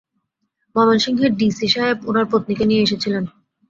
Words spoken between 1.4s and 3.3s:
C, সাহেব ওনার পত্নীকে নিয়ে এসেছিলেন।